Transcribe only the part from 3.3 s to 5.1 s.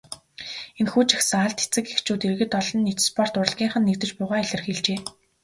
урлагийнхан нэгдэж буйгаа илэрхийлжээ.